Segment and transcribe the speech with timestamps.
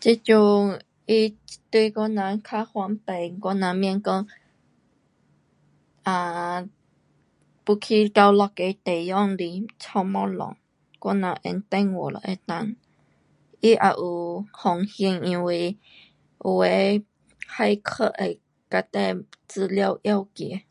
[0.00, 0.34] 这阵
[1.06, 1.36] 它
[1.70, 4.26] 对我人较方便，我人免讲有
[6.12, 6.68] um
[7.64, 9.44] 要去到一个地方去
[9.84, 10.58] 来弄东西，
[11.00, 12.78] 我人用电话就能够。
[13.60, 15.78] 它也有风险因为
[16.44, 17.04] 有的
[17.48, 20.64] 骇客会等下资料拿去。